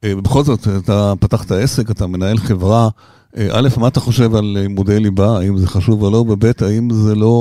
אה, 0.03 0.13
בכל 0.24 0.43
זאת, 0.43 0.60
אתה 0.84 1.13
פתחת 1.19 1.51
עסק, 1.51 1.91
אתה 1.91 2.07
מנהל 2.07 2.38
חברה. 2.38 2.89
אה, 3.37 3.47
א', 3.59 3.67
מה 3.81 3.87
אתה 3.87 3.99
חושב 3.99 4.35
על 4.35 4.45
לימודי 4.45 4.99
ליבה, 4.99 5.29
האם 5.39 5.57
זה 5.57 5.67
חשוב 5.67 6.03
או 6.03 6.11
לא, 6.11 6.17
וב', 6.17 6.45
האם 6.45 6.89
זה 6.89 7.15
לא, 7.15 7.35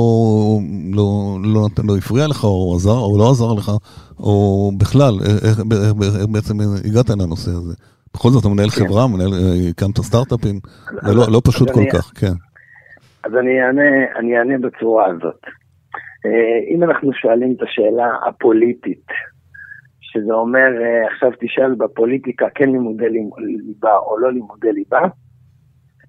לא, 0.97 1.39
לא, 1.55 1.69
לא 1.85 1.97
הפריע 1.97 2.27
לך, 2.27 2.45
או 2.45 2.75
עזר, 2.77 2.99
או 3.09 3.19
לא 3.19 3.31
עזר 3.31 3.53
לך, 3.59 3.71
או 4.21 4.71
בכלל, 4.81 5.15
איך, 5.23 5.45
איך, 5.45 5.59
איך 6.21 6.27
בעצם 6.33 6.55
הגעת 6.89 7.11
לנושא 7.11 7.51
הזה? 7.51 7.75
בכל 8.15 8.29
זאת, 8.29 8.41
אתה 8.41 8.49
מנהל 8.55 8.71
כן. 8.71 8.81
חברה, 8.81 9.07
מנהל, 9.07 9.33
אה, 9.35 9.71
הקמת 9.71 9.99
סטארט-אפים, 9.99 10.57
זה 11.07 11.15
לא, 11.15 11.25
לא 11.33 11.41
פשוט 11.45 11.71
כל 11.71 11.81
אני, 11.81 11.91
כך, 11.91 12.13
כן. 12.21 12.35
אז 13.25 13.33
אני 13.41 13.63
אענה, 13.63 13.91
אני 14.19 14.39
אענה 14.39 14.59
בצורה 14.59 15.07
הזאת. 15.07 15.41
אה, 16.27 16.75
אם 16.75 16.83
אנחנו 16.83 17.13
שואלים 17.13 17.55
את 17.57 17.63
השאלה 17.63 18.09
הפוליטית, 18.29 19.07
שזה 20.01 20.33
אומר, 20.33 20.69
עכשיו 21.11 21.31
תשאל 21.41 21.75
בפוליטיקה 21.75 22.47
כן 22.55 22.71
לימודי 22.71 23.09
ליבה 23.67 23.97
או 23.97 24.19
לא 24.19 24.33
לימודי 24.33 24.73
ליבה, 24.73 25.01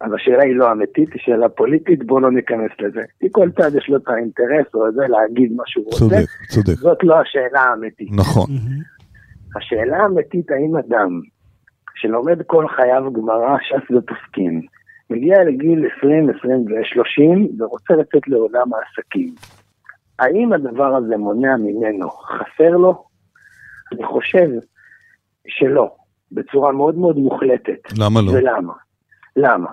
אז 0.02 0.14
השאלה 0.14 0.44
היא 0.44 0.56
לא 0.56 0.72
אמיתית, 0.72 1.14
היא 1.14 1.22
שאלה 1.26 1.50
פוליטית, 1.50 2.06
בואו 2.06 2.20
לא 2.20 2.32
ניכנס 2.32 2.72
לזה. 2.80 3.02
כי 3.20 3.28
כל 3.32 3.50
צד 3.52 3.76
יש 3.76 3.90
לו 3.90 3.98
את 3.98 4.08
האינטרס 4.08 4.74
או 4.74 4.92
זה 4.92 5.08
להגיד 5.08 5.54
מה 5.56 5.64
שהוא 5.66 5.86
רוצה. 5.86 6.00
צודק, 6.00 6.26
צודק. 6.50 6.74
זאת 6.74 7.04
לא 7.04 7.20
השאלה 7.20 7.62
האמיתית. 7.62 8.10
נכון. 8.12 8.46
השאלה 9.56 9.98
האמיתית, 9.98 10.52
האם 10.52 10.78
אדם 10.78 11.22
שלומד 11.96 12.42
כל 12.48 12.68
חייו 12.68 13.14
גמרא, 13.14 13.58
ש"ס 13.62 13.92
ופוסקים, 13.92 14.62
מגיע 15.10 15.44
לגיל 15.44 15.86
20, 15.98 16.30
20 16.40 16.60
ו-30 16.62 17.62
ורוצה 17.64 17.94
לצאת 17.94 18.28
לעולם 18.28 18.68
העסקים, 18.74 19.34
האם 20.20 20.54
הדבר 20.54 20.96
הזה 20.96 21.18
מונע 21.18 21.56
ממנו? 21.58 22.10
חסר 22.10 22.70
לו? 22.70 23.04
אני 23.94 24.06
חושב 24.06 24.50
שלא, 25.48 25.96
בצורה 26.32 26.72
מאוד 26.72 26.98
מאוד 26.98 27.18
מוחלטת. 27.18 27.80
למה 28.00 28.22
לא? 28.22 28.32
ולמה? 28.32 28.74
למה? 29.36 29.70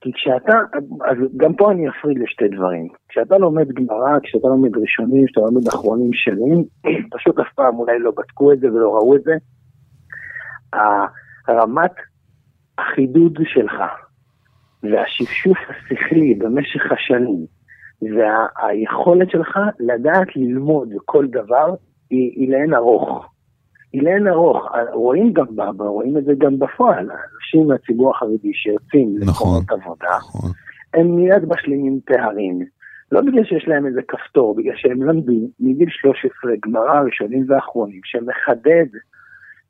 כי 0.00 0.12
כשאתה, 0.12 0.52
אז 1.04 1.16
גם 1.36 1.54
פה 1.54 1.72
אני 1.72 1.88
אפריד 1.88 2.18
לשתי 2.18 2.48
דברים. 2.48 2.88
כשאתה 3.08 3.38
לומד 3.38 3.72
גמרא, 3.72 4.18
כשאתה 4.22 4.48
לומד 4.48 4.76
ראשונים, 4.76 5.26
כשאתה 5.26 5.40
לומד 5.40 5.68
אחרונים 5.68 6.10
שנים, 6.12 6.64
פשוט 7.16 7.38
אף 7.38 7.52
פעם 7.54 7.78
אולי 7.78 7.98
לא 7.98 8.10
בדקו 8.10 8.52
את 8.52 8.60
זה 8.60 8.72
ולא 8.72 8.94
ראו 8.94 9.16
את 9.16 9.22
זה. 9.22 9.32
רמת 11.48 11.92
החידוד 12.78 13.38
שלך 13.44 13.82
והשפשוף 14.82 15.58
השכלי 15.68 16.34
במשך 16.34 16.92
השנים 16.92 17.46
והיכולת 18.02 19.30
שלך 19.30 19.58
לדעת 19.80 20.36
ללמוד 20.36 20.88
כל 21.04 21.26
דבר 21.26 21.74
היא, 22.10 22.32
היא 22.36 22.50
לאין 22.50 22.74
ארוך. 22.74 23.35
היא 23.92 24.02
לאין 24.02 24.28
ארוך, 24.28 24.66
רואים 24.92 25.32
גם, 25.32 25.46
רואים 25.78 26.18
את 26.18 26.24
זה 26.24 26.32
גם 26.38 26.58
בפועל, 26.58 27.10
אנשים 27.10 27.68
מהציבור 27.68 28.10
החרדי 28.10 28.52
שיוצאים 28.54 29.16
נכון, 29.20 29.28
למקומות 29.28 29.70
עבודה, 29.70 30.16
נכון. 30.18 30.50
הם 30.94 31.16
מיד 31.16 31.44
משלימים 31.48 32.00
פערים. 32.04 32.76
לא 33.12 33.20
בגלל 33.20 33.44
שיש 33.44 33.68
להם 33.68 33.86
איזה 33.86 34.00
כפתור, 34.08 34.56
בגלל 34.56 34.74
שהם 34.76 35.02
למדו 35.02 35.32
מגיל 35.60 35.88
13 35.90 36.52
גמרא 36.66 37.00
ראשונים 37.00 37.44
ואחרונים, 37.48 38.00
שמחדד 38.04 38.86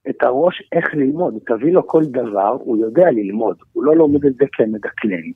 את 0.08 0.22
הראש 0.22 0.62
איך 0.72 0.94
ללמוד, 0.94 1.34
תביא 1.46 1.72
לו 1.72 1.86
כל 1.86 2.04
דבר, 2.04 2.56
הוא 2.60 2.78
יודע 2.78 3.10
ללמוד, 3.10 3.56
הוא 3.72 3.84
לא 3.84 3.96
לומד 3.96 4.24
את 4.24 4.34
זה 4.34 4.44
כמדקלם. 4.52 5.32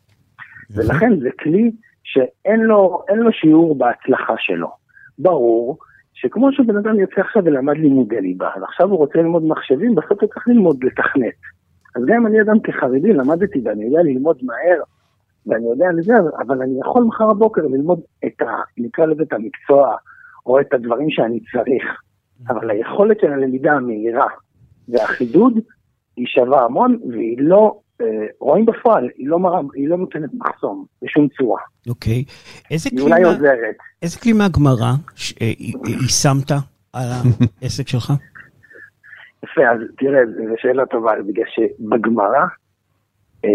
ולכן 0.75 1.21
זה 1.21 1.29
כלי 1.41 1.71
שאין 2.03 2.61
לו, 2.61 3.03
לו 3.15 3.33
שיעור 3.33 3.79
בהצלחה 3.79 4.35
שלו. 4.39 4.69
ברור 5.19 5.79
שכמו 6.21 6.53
שבן 6.53 6.77
אדם 6.77 7.00
יוצא 7.00 7.21
עכשיו 7.21 7.45
ולמד 7.45 7.77
לימודי 7.77 8.21
ליבה, 8.21 8.50
ועכשיו 8.61 8.91
הוא 8.91 8.99
רוצה 8.99 9.19
ללמוד 9.19 9.45
מחשבים, 9.45 9.95
בסוף 9.95 10.23
הוא 10.23 10.29
צריך 10.29 10.49
ללמוד 10.49 10.85
לתכנת. 10.85 11.35
אז 11.97 12.03
גם 12.07 12.17
אם 12.17 12.27
אני 12.27 12.41
אדם 12.41 12.61
כחרדי 12.61 13.12
למדתי 13.12 13.61
ואני 13.65 13.85
יודע 13.85 14.03
ללמוד 14.03 14.37
מהר, 14.43 14.83
ואני 15.47 15.67
יודע 15.67 15.87
לזה, 15.97 16.12
אבל 16.39 16.62
אני 16.62 16.81
יכול 16.81 17.03
מחר 17.05 17.33
בבוקר 17.33 17.62
ללמוד 17.62 18.00
את 18.27 18.43
ה... 18.43 18.47
נקרא 18.79 19.07
לזה 19.07 19.23
את 19.23 19.33
המקצוע, 19.33 19.97
או 20.47 20.61
את 20.61 20.75
הדברים 20.75 21.11
שאני 21.11 21.41
צריך. 21.41 21.85
אבל 22.49 22.71
היכולת 22.71 23.21
של 23.21 23.33
הלמידה 23.33 23.73
המהירה 23.73 24.29
והחידוד 24.89 25.53
היא 26.17 26.27
שווה 26.27 26.65
המון, 26.65 26.99
והיא 27.11 27.37
לא 27.39 27.79
אה, 28.00 28.27
רואים 28.41 28.67
בפועל, 28.67 29.09
היא 29.17 29.29
לא, 29.29 29.39
מראה, 29.39 29.61
היא 29.75 29.89
לא 29.89 29.97
נותנת 29.97 30.31
מחסום 30.35 30.85
בשום 31.03 31.29
צורה. 31.29 31.61
אוקיי. 31.89 32.25
איזה 32.71 32.91
היא 32.93 33.01
אולי 33.01 33.23
עוזרת. 33.23 33.77
איזה 34.03 34.21
כלי 34.21 34.33
מהגמרא 34.33 34.93
אה, 35.43 35.53
יישמת 35.87 36.51
על 36.93 37.09
העסק 37.63 37.89
שלך? 37.89 38.13
יפה, 39.45 39.61
אז 39.71 39.79
תראה, 39.99 40.21
זו 40.27 40.55
שאלה 40.57 40.87
טובה, 40.87 41.13
בגלל 41.29 41.45
שבגמרא 41.49 42.45
אה, 43.45 43.51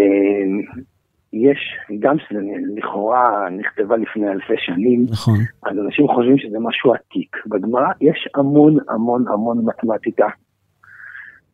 יש, 1.33 1.77
גם 1.99 2.17
שזה 2.19 2.39
לכאורה 2.75 3.49
נכתבה 3.49 3.97
לפני 3.97 4.31
אלפי 4.31 4.53
שנים, 4.57 5.05
נכון. 5.09 5.37
אז 5.63 5.77
אנשים 5.85 6.07
חושבים 6.07 6.37
שזה 6.37 6.59
משהו 6.59 6.93
עתיק. 6.93 7.37
בגמרא 7.45 7.87
יש 8.01 8.29
המון 8.35 8.77
המון 8.89 9.25
המון 9.27 9.65
מתמטיקה. 9.65 10.27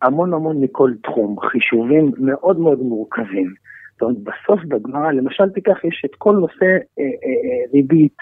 המון 0.02 0.34
המון 0.34 0.62
מכל 0.62 0.92
תחום, 1.04 1.36
חישובים 1.40 2.12
מאוד 2.18 2.60
מאוד 2.60 2.80
מורכבים. 2.80 3.54
זאת 4.02 4.10
אומרת, 4.10 4.24
בסוף 4.24 4.66
בגמרא, 4.66 5.12
למשל 5.12 5.50
תיקח, 5.50 5.84
יש 5.84 6.02
את 6.06 6.16
כל 6.18 6.36
נושא 6.36 6.66
אה, 6.66 7.04
אה, 7.04 7.06
אה, 7.36 7.72
ריבית, 7.74 8.18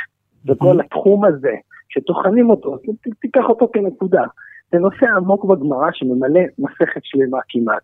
וכל 0.45 0.79
התחום 0.79 1.25
הזה, 1.25 1.55
שטוחנים 1.89 2.49
אותו, 2.49 2.77
תיקח 3.21 3.43
אותו 3.49 3.69
כנקודה. 3.73 4.23
זה 4.71 4.77
נושא 4.77 5.05
עמוק 5.17 5.45
בגמרא 5.45 5.89
שממלא 5.93 6.41
מסכת 6.59 7.01
שלמה 7.03 7.37
כמעט, 7.49 7.81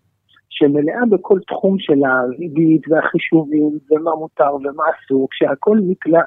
שמלאה 0.50 1.06
בכל 1.10 1.40
תחום 1.48 1.80
של 1.80 2.06
הריבית 2.06 2.82
והחישובים 2.88 3.70
ומה 3.92 4.16
מותר 4.16 4.56
ומה 4.56 4.84
אסור, 4.94 5.28
כשהכול 5.32 5.82
נקלע, 5.88 6.22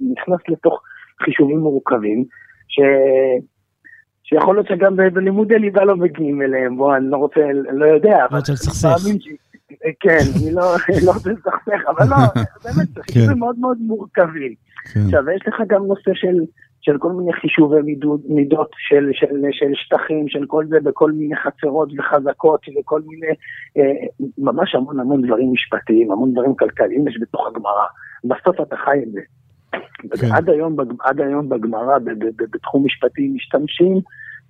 נכנס 0.00 0.40
לתוך 0.48 0.82
חישובים 1.24 1.58
מורכבים, 1.58 2.24
ש... 2.68 2.80
שיכול 4.22 4.54
להיות 4.54 4.66
שגם 4.68 4.96
בלימודי 4.96 5.58
ליבה 5.58 5.84
לא 5.84 5.96
מגיעים 5.96 6.42
אליהם, 6.42 6.76
בוא, 6.76 6.96
אני 6.96 7.10
לא 7.10 7.16
רוצה, 7.16 7.40
לא 7.72 7.84
יודע, 7.84 8.26
לא 8.30 8.36
רוצה 8.36 8.52
לסכסך. 8.52 8.96
כן, 10.00 10.18
אני 10.36 10.52
לא, 10.52 10.62
לא 11.06 11.12
רוצה 11.12 11.30
לסכסך, 11.30 11.88
אבל 11.88 12.06
לא, 12.10 12.16
באמת, 12.64 12.88
זה 12.94 13.02
חישובים 13.02 13.32
כן. 13.32 13.38
מאוד 13.38 13.58
מאוד 13.58 13.78
מורכבים. 13.80 14.54
כן. 14.92 15.00
עכשיו, 15.04 15.30
יש 15.30 15.42
לך 15.46 15.54
גם 15.68 15.86
נושא 15.86 16.10
של... 16.14 16.44
של 16.82 16.98
כל 16.98 17.12
מיני 17.12 17.32
חישובי 17.32 17.76
מידות 18.28 18.70
של, 18.88 19.10
של, 19.12 19.26
של 19.52 19.70
שטחים, 19.74 20.28
של 20.28 20.46
כל 20.46 20.66
זה 20.68 20.76
בכל 20.82 21.12
מיני 21.12 21.36
חצרות 21.36 21.88
וחזקות 21.98 22.60
וכל 22.80 23.00
מיני, 23.06 23.34
אה, 23.76 24.06
ממש 24.38 24.74
המון 24.74 25.00
המון 25.00 25.26
דברים 25.26 25.52
משפטיים, 25.52 26.12
המון 26.12 26.32
דברים 26.32 26.54
כלכליים 26.54 27.08
יש 27.08 27.18
בתוך 27.20 27.46
הגמרא. 27.46 27.86
בסוף 28.24 28.60
אתה 28.60 28.76
חי 28.76 28.98
את 29.02 29.12
זה. 29.12 29.20
כן. 30.20 30.32
עד 30.32 30.50
היום, 30.50 30.76
עד 31.00 31.20
היום 31.20 31.48
בגמרא, 31.48 31.98
בתחום 32.52 32.86
משפטי, 32.86 33.28
משתמשים 33.28 34.00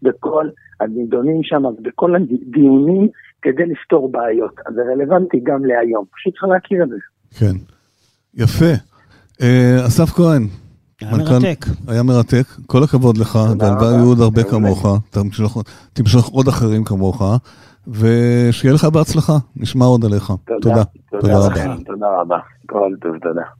בכל 0.03 0.49
הנידונים 0.81 1.41
שם, 1.43 1.63
בכל 1.83 2.17
הדיונים 2.17 3.09
כדי 3.43 3.67
לפתור 3.67 4.13
בעיות. 4.13 4.55
אז 4.67 4.75
זה 4.75 4.81
רלוונטי 4.93 5.41
גם 5.43 5.65
להיום, 5.65 6.05
פשוט 6.17 6.35
צריך 6.35 6.45
להכיר 6.53 6.83
את 6.83 6.89
זה. 6.89 6.97
כן, 7.39 7.57
יפה. 8.35 8.73
אה, 9.43 9.87
אסף 9.87 10.11
כהן, 10.11 10.43
היה 11.01 11.11
מרתק. 11.17 11.67
היה 11.89 12.03
מרתק, 12.03 12.47
כל 12.67 12.83
הכבוד 12.83 13.19
לך, 13.19 13.39
והלוואי 13.59 13.95
יהיו 13.95 14.07
עוד 14.07 14.21
הרבה 14.21 14.43
כמוך, 14.43 14.87
תמשוך 15.93 16.29
עוד 16.33 16.49
אחרים 16.49 16.85
כמוך, 16.85 17.23
ושיהיה 17.89 18.75
לך 18.75 18.85
בהצלחה, 18.85 19.33
נשמע 19.57 19.85
עוד 19.85 20.05
עליך. 20.05 20.33
תודה. 20.61 20.83
תודה 21.11 21.39
רבה. 21.39 21.77
תודה 21.87 22.07
רבה. 22.21 22.39
כל 22.67 22.93
טוב, 23.01 23.19
תודה. 23.19 23.60